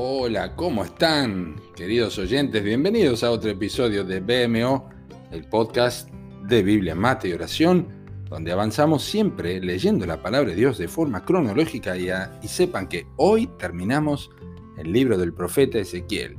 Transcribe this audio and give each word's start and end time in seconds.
Hola, 0.00 0.54
¿cómo 0.54 0.84
están, 0.84 1.60
queridos 1.74 2.18
oyentes? 2.18 2.62
Bienvenidos 2.62 3.24
a 3.24 3.32
otro 3.32 3.50
episodio 3.50 4.04
de 4.04 4.20
BMO, 4.20 4.88
el 5.32 5.42
podcast 5.48 6.08
de 6.44 6.62
Biblia, 6.62 6.94
Mate 6.94 7.28
y 7.28 7.32
Oración, 7.32 7.88
donde 8.30 8.52
avanzamos 8.52 9.02
siempre 9.02 9.60
leyendo 9.60 10.06
la 10.06 10.22
palabra 10.22 10.50
de 10.50 10.54
Dios 10.54 10.78
de 10.78 10.86
forma 10.86 11.24
cronológica 11.24 11.96
y, 11.98 12.10
y 12.42 12.46
sepan 12.46 12.86
que 12.86 13.08
hoy 13.16 13.50
terminamos 13.58 14.30
el 14.76 14.92
libro 14.92 15.18
del 15.18 15.34
profeta 15.34 15.78
Ezequiel, 15.78 16.36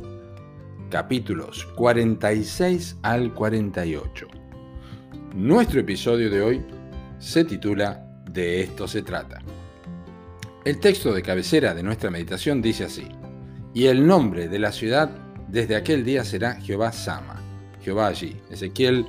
capítulos 0.90 1.66
46 1.76 3.00
al 3.02 3.34
48. 3.34 4.26
Nuestro 5.36 5.82
episodio 5.82 6.30
de 6.30 6.42
hoy 6.42 6.66
se 7.18 7.44
titula 7.44 8.10
De 8.24 8.62
esto 8.62 8.88
se 8.88 9.02
trata. 9.02 9.42
El 10.64 10.80
texto 10.80 11.12
de 11.12 11.22
cabecera 11.22 11.74
de 11.74 11.84
nuestra 11.84 12.10
meditación 12.10 12.62
dice 12.62 12.86
así, 12.86 13.06
y 13.74 13.86
el 13.86 14.06
nombre 14.06 14.48
de 14.48 14.60
la 14.60 14.72
ciudad 14.72 15.10
desde 15.48 15.76
aquel 15.76 16.04
día 16.04 16.24
será 16.24 16.56
Jehová 16.56 16.92
Sama, 16.92 17.42
Jehová 17.82 18.08
allí, 18.08 18.36
Ezequiel 18.50 19.06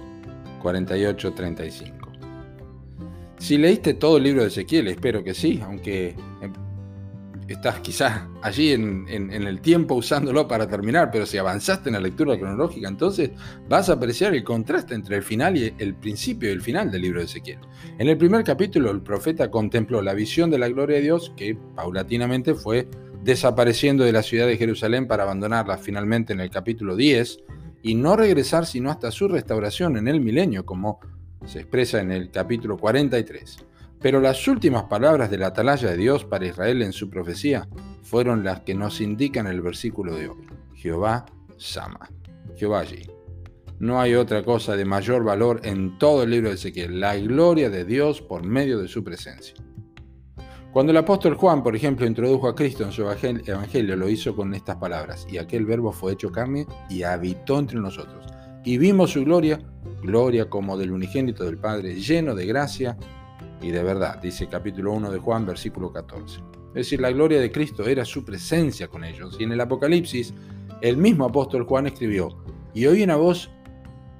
48:35. 0.62 2.00
Si 3.38 3.56
leíste 3.56 3.95
todo 3.95 4.19
el 4.19 4.24
libro 4.24 4.42
de 4.42 4.48
Ezequiel, 4.48 4.88
espero 4.88 5.24
que 5.24 5.33
sí, 5.33 5.60
aunque 5.64 6.14
estás 7.52 7.80
quizás 7.80 8.23
allí 8.42 8.70
en, 8.73 9.09
el 9.09 9.60
tiempo 9.60 9.95
usándolo 9.95 10.46
para 10.46 10.69
terminar, 10.69 11.11
pero 11.11 11.27
si 11.27 11.36
avanzaste 11.36 11.88
en 11.88 11.95
la 11.95 12.00
lectura 12.00 12.38
cronológica, 12.38 12.86
entonces 12.86 13.30
vas 13.69 13.88
a 13.88 13.95
apreciar 13.95 14.34
el 14.34 14.45
contraste 14.45 14.95
entre 14.95 15.16
el 15.16 15.22
final 15.22 15.56
y 15.56 15.74
el 15.78 15.95
principio 15.95 16.48
y 16.48 16.52
el 16.52 16.61
final 16.61 16.91
del 16.91 17.02
libro 17.02 17.19
de 17.19 17.27
Ezequiel. 17.27 17.58
En 17.98 18.08
el 18.08 18.16
primer 18.16 18.45
capítulo, 18.45 18.91
el 18.91 19.00
profeta 19.00 19.50
contempló 19.50 20.00
la 20.00 20.14
visión 20.14 20.50
de 20.50 20.58
la 20.58 20.69
gloria 20.69 20.97
de 20.97 21.02
Dios 21.02 21.33
que 21.36 21.56
paulatinamente 21.74 22.55
fue 22.55 22.89
desapareciendo 23.23 24.05
de 24.05 24.13
la 24.13 24.23
ciudad 24.23 24.47
de 24.47 24.57
Jerusalén 24.57 25.07
para 25.07 25.25
abandonarla 25.25 25.79
finalmente 25.79 26.33
en 26.33 26.41
el 26.41 26.51
capítulo 26.51 26.97
10 26.97 27.39
y 27.83 27.95
no 27.95 28.17
regresar 28.17 28.67
sino 28.67 28.91
hasta 28.91 29.11
su 29.11 29.29
restauración 29.29 29.97
en 29.97 30.09
el 30.09 30.21
milenio, 30.21 30.65
como 30.65 31.01
se 31.47 31.61
expresa 31.61 32.01
en 32.01 32.13
el 32.13 32.31
capítulo 32.31 32.77
43. 32.77 33.59
Pero 34.01 34.21
las 34.21 34.47
últimas 34.48 34.85
palabras 34.85 35.31
de 35.31 35.39
la 35.39 35.48
atalaya 35.48 35.91
de 35.91 35.97
Dios 35.97 36.25
para 36.25 36.47
Israel 36.47 36.83
en 36.83 36.93
su 36.93 37.11
profecía 37.11 37.69
fueron 38.03 38.45
las 38.45 38.61
que 38.61 38.75
nos 38.75 39.01
indican 39.01 39.47
el 39.47 39.61
versículo 39.61 40.15
de 40.15 40.29
hoy. 40.29 40.47
Jehová 40.75 41.27
Sama. 41.59 42.09
Jehová 42.57 42.81
allí. 42.81 43.07
No 43.79 44.01
hay 44.01 44.15
otra 44.15 44.43
cosa 44.43 44.77
de 44.77 44.85
mayor 44.85 45.25
valor 45.25 45.61
en 45.65 45.98
todo 45.98 46.23
el 46.23 46.31
libro 46.31 46.48
de 46.48 46.55
Ezequiel, 46.55 47.01
la 47.01 47.17
gloria 47.17 47.71
de 47.71 47.85
Dios 47.85 48.21
por 48.21 48.45
medio 48.45 48.79
de 48.79 48.89
su 48.89 49.05
presencia. 49.05 49.55
Cuando 50.73 50.93
el 50.93 50.99
apóstol 50.99 51.35
Juan, 51.35 51.65
por 51.65 51.75
ejemplo, 51.75 52.07
introdujo 52.07 52.47
a 52.47 52.55
Cristo 52.55 52.85
en 52.85 52.93
su 52.93 53.03
evangelio, 53.03 53.97
lo 53.97 54.09
hizo 54.09 54.37
con 54.37 54.55
estas 54.55 54.77
palabras, 54.77 55.27
y 55.29 55.39
aquel 55.39 55.67
verbo 55.67 55.91
fue 55.91 56.13
hecho 56.13 56.31
carne 56.31 56.65
y 56.89 57.03
habitó 57.03 57.59
entre 57.59 57.81
nosotros. 57.81 58.25
Y 58.65 58.79
vimos 58.79 59.11
su 59.11 59.25
gloria, 59.25 59.59
gloria 60.03 60.48
como 60.48 60.77
del 60.77 60.93
unigénito 60.93 61.45
del 61.45 61.59
Padre, 61.59 61.97
lleno 61.97 62.37
de 62.37 62.47
gracia 62.47 62.97
y 63.63 63.71
de 63.71 63.83
verdad, 63.83 64.21
dice 64.23 64.47
capítulo 64.47 64.93
1 64.93 65.11
de 65.11 65.19
Juan, 65.19 65.45
versículo 65.45 65.93
14. 65.93 66.41
Es 66.69 66.75
decir, 66.75 67.01
la 67.01 67.11
gloria 67.11 67.41
de 67.41 67.51
Cristo 67.51 67.87
era 67.87 68.05
su 68.05 68.25
presencia 68.25 68.89
con 68.89 69.05
ellos. 69.05 69.37
Y 69.39 69.45
en 69.45 69.53
el 69.53 69.61
Apocalipsis, 69.61 70.33
el 70.81 70.97
mismo 70.97 71.25
apóstol 71.25 71.65
Juan 71.65 71.89
escribió, 71.89 72.39
y 72.73 72.87
oí 72.87 73.03
una 73.03 73.17
voz, 73.17 73.51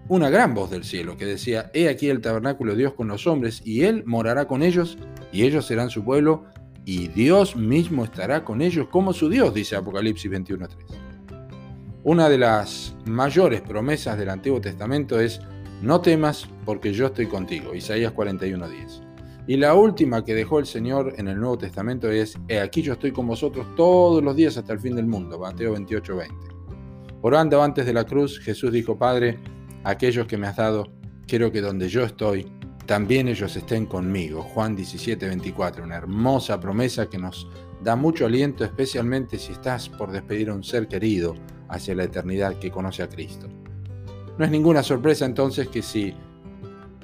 una 0.09 0.29
gran 0.29 0.55
voz 0.55 0.71
del 0.71 0.85
cielo, 0.85 1.17
que 1.17 1.25
decía, 1.25 1.71
He 1.73 1.89
aquí 1.89 2.09
el 2.09 2.21
tabernáculo 2.21 2.73
de 2.73 2.79
Dios 2.79 2.95
con 2.95 3.09
los 3.09 3.27
hombres, 3.27 3.63
y 3.65 3.85
Él 3.85 4.03
morará 4.05 4.47
con 4.47 4.63
ellos, 4.63 4.99
y 5.33 5.45
ellos 5.45 5.67
serán 5.67 5.91
su 5.91 6.05
pueblo, 6.05 6.45
y 6.85 7.09
Dios 7.09 7.57
mismo 7.57 8.05
estará 8.05 8.45
con 8.45 8.63
ellos 8.63 8.89
como 8.89 9.13
su 9.13 9.29
Dios, 9.29 9.55
dice 9.55 9.77
Apocalipsis 9.77 10.31
21.3. 10.31 10.69
Una 12.03 12.29
de 12.29 12.39
las 12.39 12.97
mayores 13.05 13.61
promesas 13.61 14.19
del 14.19 14.31
Antiguo 14.31 14.61
Testamento 14.61 15.21
es, 15.21 15.41
no 15.83 16.01
temas 16.01 16.49
porque 16.65 16.93
yo 16.93 17.07
estoy 17.07 17.27
contigo, 17.27 17.75
Isaías 17.75 18.15
41.10. 18.15 19.11
Y 19.47 19.57
la 19.57 19.75
última 19.75 20.25
que 20.25 20.35
dejó 20.35 20.59
el 20.59 20.67
Señor 20.67 21.15
en 21.19 21.29
el 21.29 21.39
Nuevo 21.39 21.59
Testamento 21.59 22.11
es, 22.11 22.39
He 22.49 22.61
aquí 22.61 22.83
yo 22.83 22.95
estoy 22.95 23.13
con 23.13 23.27
vosotros 23.27 23.67
todos 23.77 24.23
los 24.23 24.37
días 24.37 24.57
hasta 24.57 24.73
el 24.73 24.81
fin 24.81 24.97
del 24.97 25.07
mundo, 25.07 25.39
Mateo 25.39 25.73
28, 25.73 26.17
20. 26.17 26.35
Orando 27.23 27.63
antes 27.63 27.85
de 27.85 27.93
la 27.93 28.05
cruz, 28.05 28.39
Jesús 28.39 28.73
dijo, 28.73 28.97
Padre, 28.97 29.39
aquellos 29.85 30.27
que 30.27 30.39
me 30.39 30.47
has 30.47 30.57
dado, 30.57 30.93
quiero 31.27 31.53
que 31.53 31.61
donde 31.61 31.89
yo 31.89 32.03
estoy, 32.03 32.51
también 32.91 33.29
ellos 33.29 33.55
estén 33.55 33.87
conmigo. 33.87 34.43
Juan 34.43 34.75
17, 34.75 35.29
24, 35.29 35.85
una 35.85 35.95
hermosa 35.95 36.59
promesa 36.59 37.09
que 37.09 37.19
nos 37.19 37.47
da 37.81 37.95
mucho 37.95 38.27
aliento, 38.27 38.65
especialmente 38.65 39.39
si 39.39 39.53
estás 39.53 39.89
por 39.89 40.11
despedir 40.11 40.51
a 40.51 40.55
un 40.55 40.65
ser 40.65 40.89
querido 40.89 41.37
hacia 41.69 41.95
la 41.95 42.03
eternidad 42.03 42.59
que 42.59 42.73
conoce 42.73 43.05
a 43.05 43.09
Cristo. 43.09 43.47
No 44.37 44.45
es 44.45 44.51
ninguna 44.51 44.83
sorpresa 44.83 45.25
entonces 45.25 45.69
que 45.69 45.83
si 45.83 46.13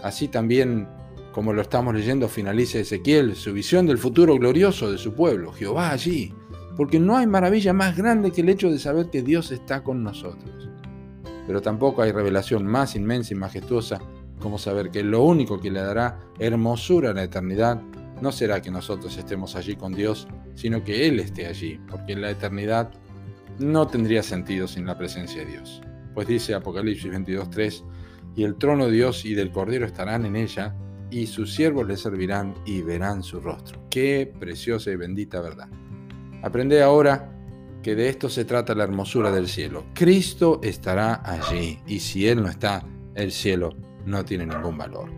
así 0.03 0.27
también 0.27 0.89
como 1.31 1.53
lo 1.53 1.63
estamos 1.63 1.95
leyendo, 1.95 2.27
finaliza 2.27 2.81
Ezequiel, 2.81 3.37
su 3.37 3.53
visión 3.53 3.87
del 3.87 3.99
futuro 3.99 4.35
glorioso 4.35 4.91
de 4.91 4.99
su 4.99 5.15
pueblo, 5.15 5.53
Jehová 5.53 5.93
allí, 5.93 6.35
porque 6.77 6.99
no 6.99 7.17
hay 7.17 7.29
maravilla 7.29 7.73
más 7.73 7.97
grande 7.97 8.33
que 8.33 8.41
el 8.41 8.49
hecho 8.49 8.73
de 8.73 8.81
saber 8.81 9.09
que 9.09 9.23
Dios 9.23 9.53
está 9.53 9.85
con 9.85 10.03
nosotros. 10.03 10.69
Pero 11.47 11.63
tampoco 11.63 12.03
hay 12.03 12.11
revelación 12.11 12.67
más 12.67 12.97
inmensa 12.97 13.35
y 13.35 13.37
majestuosa 13.37 14.01
como 14.47 14.59
saber 14.59 14.93
que 14.93 15.03
lo 15.03 15.25
único 15.25 15.59
que 15.59 15.73
le 15.73 15.81
dará 15.81 16.21
hermosura 16.39 17.11
a 17.11 17.15
la 17.15 17.25
eternidad 17.25 17.83
no 18.23 18.31
será 18.31 18.62
que 18.62 18.71
nosotros 18.71 19.17
estemos 19.17 19.57
allí 19.57 19.75
con 19.75 19.93
Dios, 19.93 20.29
sino 20.55 20.84
que 20.84 21.09
Él 21.09 21.19
esté 21.19 21.49
allí, 21.49 21.81
porque 21.91 22.15
la 22.15 22.31
eternidad 22.31 22.93
no 23.59 23.89
tendría 23.89 24.23
sentido 24.23 24.69
sin 24.69 24.87
la 24.87 24.97
presencia 24.97 25.45
de 25.45 25.51
Dios. 25.51 25.83
Pues 26.15 26.29
dice 26.29 26.55
Apocalipsis 26.55 27.11
22.3, 27.11 27.83
y 28.37 28.45
el 28.45 28.55
trono 28.55 28.87
de 28.87 28.93
Dios 28.93 29.25
y 29.25 29.35
del 29.35 29.51
Cordero 29.51 29.85
estarán 29.85 30.25
en 30.25 30.37
ella, 30.37 30.77
y 31.11 31.27
sus 31.27 31.53
siervos 31.53 31.89
le 31.89 31.97
servirán 31.97 32.55
y 32.65 32.83
verán 32.83 33.25
su 33.25 33.41
rostro. 33.41 33.83
Qué 33.91 34.33
preciosa 34.39 34.93
y 34.93 34.97
bendita 34.97 35.41
verdad. 35.41 35.69
Aprende 36.45 36.81
ahora 36.85 37.33
que 37.83 37.97
de 37.97 38.11
esto 38.11 38.29
se 38.29 38.45
trata 38.45 38.77
la 38.77 38.85
hermosura 38.85 39.33
del 39.33 39.49
cielo. 39.49 39.87
Cristo 39.93 40.61
estará 40.62 41.21
allí 41.25 41.81
y 41.85 41.99
si 41.99 42.29
Él 42.29 42.45
no 42.45 42.49
está, 42.49 42.87
el 43.17 43.33
cielo 43.33 43.75
no 44.06 44.25
tiene 44.25 44.47
ningún 44.47 44.78
valor. 44.78 45.11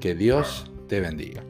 Que 0.00 0.14
Dios 0.14 0.70
te 0.88 1.00
bendiga. 1.00 1.44